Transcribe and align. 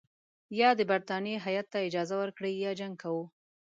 یا 0.59 0.69
د 0.79 0.81
برټانیې 0.91 1.37
هیات 1.45 1.67
ته 1.73 1.77
اجازه 1.87 2.15
ورکړئ 2.21 2.53
یا 2.65 2.71
جنګ 2.79 2.93
کوو. 3.03 3.23